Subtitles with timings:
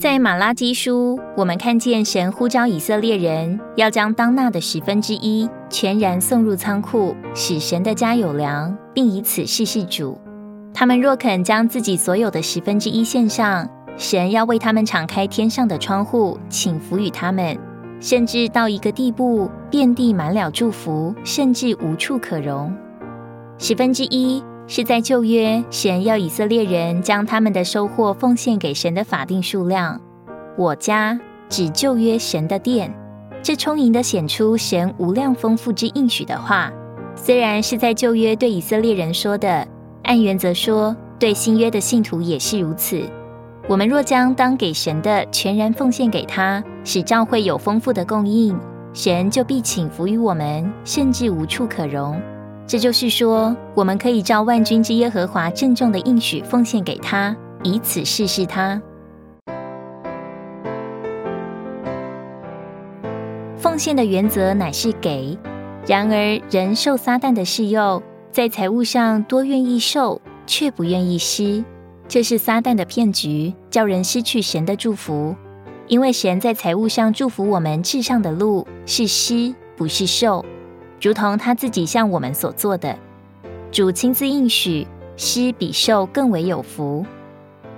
[0.00, 10.18] 在马拉基书，我们看见神呼召以色列人要将当纳的十分之一全然送入仓库，使神的家有粮，并以此试试主。
[10.72, 17.54] 他们若肯将自己所有的十分之一献上，神要为他们敞开天上的窗户，请福与他们，
[18.00, 22.74] 甚至到一个地步，遍地满了祝福，甚至无处可容。
[23.58, 24.42] 十分之一。
[24.72, 30.00] 是在旧约，神要以色列人将他们的收获奉献给神的法定数量。
[30.56, 32.94] 我家指旧约神的殿，
[33.42, 36.70] 这充盈的显出神无量丰富之应许的话。
[37.16, 39.66] 虽然是在旧约对以色列人说的，
[40.04, 43.02] 按原则说，对新约的信徒也是如此。
[43.66, 48.56] 我们若将当给神的全然奉献给他，使教会有丰富的供应，
[48.92, 52.14] 神就必请服于我们，甚至无处可容。
[52.70, 58.80] 这就是说，我们可以照万军之耶和华郑重的应许奉献给他，以此试试他。
[63.56, 65.36] 奉献的原则乃是给。
[65.84, 71.64] 然而，人受撒旦的试诱，在财务上多愿意受，却不愿意施，
[72.06, 75.34] 这是撒旦的骗局，叫人失去神的祝福。
[75.88, 80.44] 因为神在财务上祝福我们至上的路是施，不是受。
[81.00, 82.94] 如同他自己向我们所做的，
[83.72, 87.04] 主亲自应许，施比受更为有福。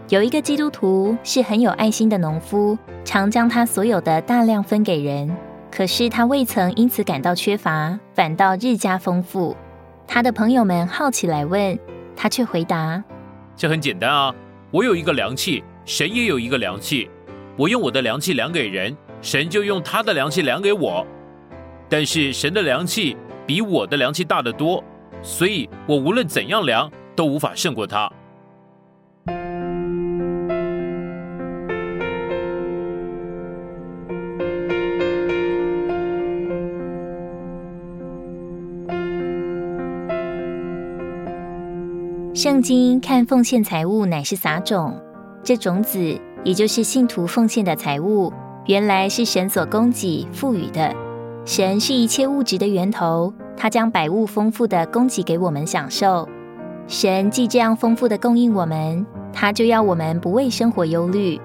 [0.08, 5.34] 有一个基督徒是很有爱心的农夫，常将他所有的大量分给人，
[5.70, 9.56] 可是他未曾因此感到缺乏，反倒日加丰富。
[10.06, 11.78] 他的朋友们好奇来问，
[12.16, 13.02] 他却回答
[13.56, 14.34] ：“这很简单啊，
[14.72, 17.08] 我有一个良器，神也有一个良器，
[17.56, 21.06] 我用我的良器量给人，神就用他的良器量给我。”
[21.92, 23.14] 但是神的良气
[23.46, 24.82] 比我的良气大得多，
[25.20, 28.10] 所以我无论怎样量都无法胜过他。
[42.34, 44.98] 圣经看奉献财物乃是撒种，
[45.44, 48.32] 这种子也就是信徒奉献的财物，
[48.64, 51.11] 原来是神所供给赋予的。
[51.44, 56.28] 神是一切物质的源头，他将百物丰富的供给给我们享受。
[56.86, 61.40] 神既这样丰富的供应我们，他就要我们不为生活忧虑，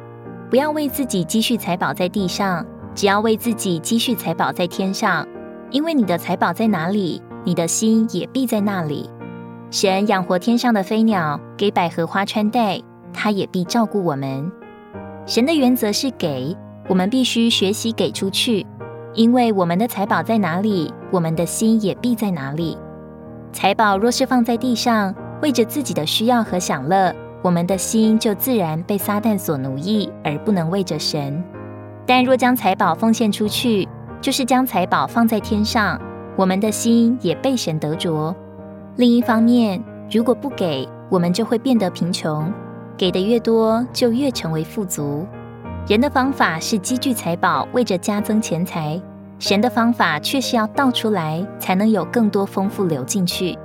[0.50, 2.64] 不要为自己积蓄财宝在地上，
[2.94, 5.28] 只要为自己积蓄财宝在天上。
[5.72, 9.10] 因为你的财宝在哪里，你的心也必在那里。
[9.72, 12.80] 神养活天上的飞鸟，给百合花穿戴，
[13.12, 14.50] 他也必照顾我们。
[15.26, 16.56] 神的原则是给，
[16.88, 18.66] 我们必须学习给出去。
[19.18, 22.78] 因为我们的财宝在哪里，我们的心也必在哪里。
[23.52, 25.12] 财宝若是放在地上，
[25.42, 27.12] 为着自己的需要和享乐，
[27.42, 31.44] 我们的心就自然被撒旦所奴役，而不能为着神。
[32.06, 33.90] 但若将财宝奉献出去，
[34.22, 36.00] 就是将财宝放在天上，
[36.36, 38.36] 我们的心也被神得着。
[38.98, 42.54] 另一方面，如果不给，我们就会变得贫穷；
[42.96, 45.26] 给的越多，就越成为富足。
[45.88, 49.00] 人的方法是积聚财宝，为着加增钱财；
[49.40, 53.58] 神的方法却是要倒出来，才能有更多丰富流进去。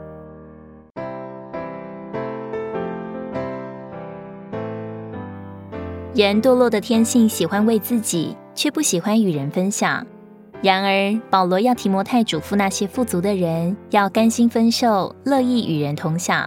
[6.14, 10.06] 人堕落的天性喜欢为自己，却不喜欢与人分享。
[10.60, 16.46] 然而，保罗要提摩太嘱咐那些富足的人，要甘心分受，乐意与人同享。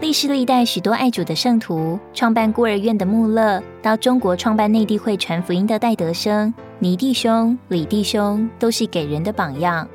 [0.00, 6.52] 历世历代许多爱主的圣徒，创办孤儿院的穆勒，到中国创办内地会传福音的戴德生、
[6.86, 9.88] 倪弟兄、李弟兄，都是给人的榜样。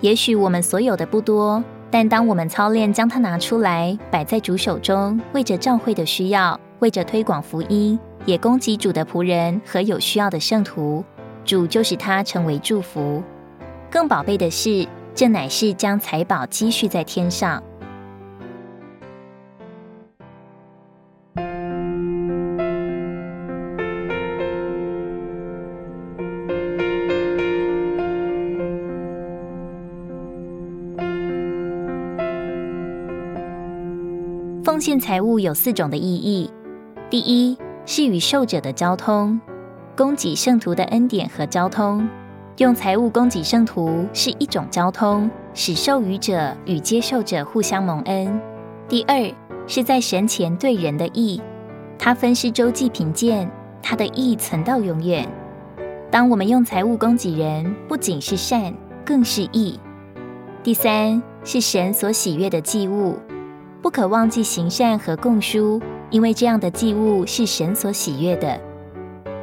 [0.00, 11.04] 也许我们所有的不多，但当我们操练将它拿出来，摆在主手中，为着教会的需要，为着推广福音，也供给主的仆人和有需要的圣徒，
[11.44, 13.20] 主就使他成为祝福。
[13.90, 17.60] 更宝贝的是，这乃是将财宝积蓄在天上。
[34.66, 36.50] 奉献财物有四种的意义：
[37.08, 39.40] 第一是与受者的交通，
[39.96, 42.04] 供给圣徒的恩典和交通；
[42.56, 48.40] 用财物供给圣徒是一种交通，使受予者与接受者互相蒙恩。
[48.88, 49.32] 第二
[49.68, 51.40] 是在神前对人的义，
[51.96, 53.48] 他分施周济贫贱，
[53.80, 55.28] 他的义存到永远。
[56.10, 58.74] 当我们用财物供给人，不仅是善，
[59.04, 59.78] 更是义。
[60.64, 63.14] 第三是神所喜悦的祭物。
[63.86, 65.80] 不可忘记行善和供书，
[66.10, 68.60] 因为这样的祭物是神所喜悦的。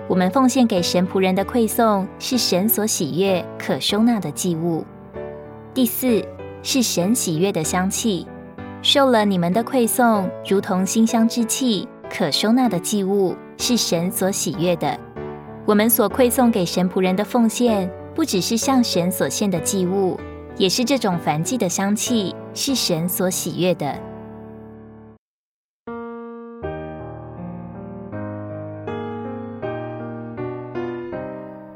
[0.09, 4.83] 我们奉献给神仆人的馈送是神所喜悦、可收纳的祭物。
[5.73, 6.21] 第四
[6.61, 8.27] 是神喜悦的香气，
[8.81, 14.99] 受了你们的馈送，如同馨香之气、可收纳的祭物，是神所喜悦的。
[15.65, 20.19] 我们所馈送给神仆人的奉献，不只是向神所献的祭物，
[20.57, 23.97] 也是这种凡祭的香气，是神所喜悦的。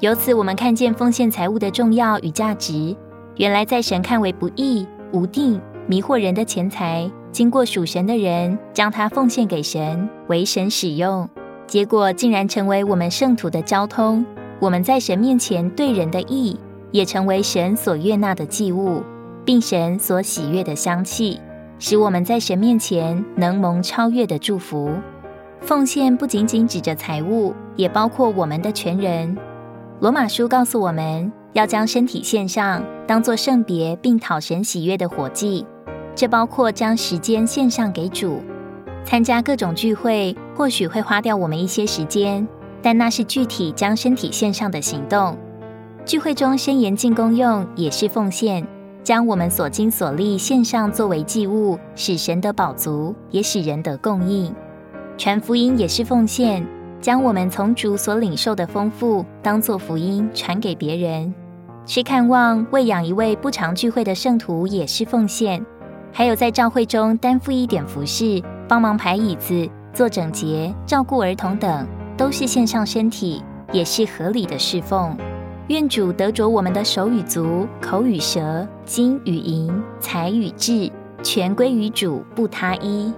[0.07, 2.95] 由此，我们看见奉献财物的重要与价值。
[3.35, 11.27] 原来，在神看为不义、无定、迷惑人的钱财，经过属神的人将它奉献给神，为神使用，
[11.67, 14.25] 结果竟然成为我们圣徒的交通。
[14.61, 16.57] 我们在神面前对人的义，
[16.91, 19.03] 也成为神所悦纳的祭物，
[19.43, 21.37] 并神所喜悦的香气，
[21.79, 24.89] 使我们在神面前能蒙超越的祝福。
[25.59, 29.37] 奉献不仅仅指着财物，也包括我们的全人。
[29.99, 35.65] 罗马书告诉我们要将身体献上，当作圣别并讨神喜悦的火祭。
[36.13, 38.39] 这包括将时间献上给主。
[39.03, 42.47] 参加各种聚会或许会花掉我们一些时间，
[42.79, 45.35] 但那是具体将身体献上的行动。
[46.05, 48.67] 聚会中申言进功用也是奉献，
[49.03, 54.53] 将我们所经所历献上作为祭物，使神得饱足，也使人得供应。
[55.17, 56.63] 传福音也是奉献。
[56.99, 61.33] 将我们从主所领受的丰富当作福音传给别人，
[61.85, 65.65] 去看望喂养一位不常聚会的圣徒也是奉献，
[66.11, 75.15] 还有在教会中担负一点服饰，帮忙排椅子、做整洁、照顾儿童等，都是献上身体，也是合理的侍奉。
[75.67, 80.89] 愿主得着我们的手与足、口与舌、金与银、财与智，
[81.21, 83.13] 全归于主，不他一。